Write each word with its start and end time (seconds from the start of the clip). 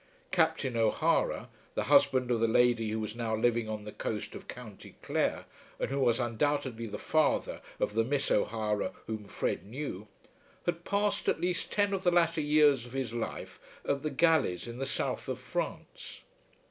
Captain 0.31 0.75
O'Hara, 0.75 1.47
the 1.75 1.83
husband 1.83 2.31
of 2.31 2.39
the 2.39 2.47
lady 2.47 2.89
who 2.89 2.99
was 2.99 3.15
now 3.15 3.35
living 3.35 3.69
on 3.69 3.83
the 3.83 3.91
coast 3.91 4.33
of 4.33 4.47
County 4.47 4.95
Clare, 5.03 5.45
and 5.79 5.91
who 5.91 5.99
was 5.99 6.19
undoubtedly 6.19 6.87
the 6.87 6.97
father 6.97 7.61
of 7.79 7.93
the 7.93 8.03
Miss 8.03 8.31
O'Hara 8.31 8.93
whom 9.05 9.25
Fred 9.27 9.63
knew, 9.63 10.07
had 10.65 10.85
passed 10.85 11.29
at 11.29 11.39
least 11.39 11.71
ten 11.71 11.93
of 11.93 12.03
the 12.03 12.09
latter 12.09 12.41
years 12.41 12.87
of 12.87 12.93
his 12.93 13.13
life 13.13 13.59
at 13.87 14.01
the 14.01 14.09
galleys 14.09 14.67
in 14.67 14.79
the 14.79 14.87
south 14.87 15.27
of 15.27 15.37
France. 15.37 16.23